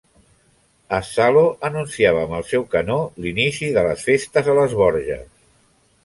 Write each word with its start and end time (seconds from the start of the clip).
Es 0.99 1.09
Salo 1.17 1.41
anunciava 1.67 2.23
amb 2.23 2.33
el 2.37 2.45
seu 2.51 2.59
el 2.63 2.67
canó 2.71 2.97
l’inici 3.25 3.69
de 3.75 3.83
les 3.89 4.05
festes 4.09 4.49
a 4.55 4.57
les 4.61 4.73
Borges. 4.81 5.29